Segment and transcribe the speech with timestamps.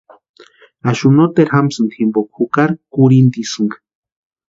[0.91, 3.75] Axuni noteru jamsïnti jimpoka jukari kurhintisïnka.